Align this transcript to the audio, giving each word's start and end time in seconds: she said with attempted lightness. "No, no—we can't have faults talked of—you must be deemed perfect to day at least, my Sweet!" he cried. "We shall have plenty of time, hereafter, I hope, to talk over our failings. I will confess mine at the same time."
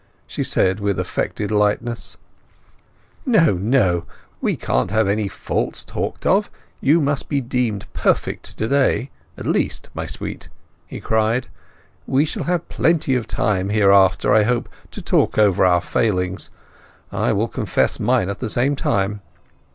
she 0.25 0.43
said 0.43 0.79
with 0.79 0.99
attempted 0.99 1.51
lightness. 1.51 2.17
"No, 3.23 3.53
no—we 3.53 4.55
can't 4.55 4.89
have 4.89 5.31
faults 5.31 5.83
talked 5.83 6.25
of—you 6.25 6.99
must 6.99 7.29
be 7.29 7.39
deemed 7.39 7.85
perfect 7.93 8.57
to 8.57 8.67
day 8.67 9.11
at 9.37 9.45
least, 9.45 9.89
my 9.93 10.07
Sweet!" 10.07 10.49
he 10.87 10.99
cried. 10.99 11.49
"We 12.07 12.25
shall 12.25 12.45
have 12.45 12.67
plenty 12.67 13.13
of 13.13 13.27
time, 13.27 13.69
hereafter, 13.69 14.33
I 14.33 14.41
hope, 14.41 14.67
to 14.89 15.03
talk 15.03 15.37
over 15.37 15.63
our 15.63 15.81
failings. 15.81 16.49
I 17.11 17.31
will 17.31 17.47
confess 17.47 17.99
mine 17.99 18.27
at 18.27 18.39
the 18.39 18.49
same 18.49 18.75
time." 18.75 19.21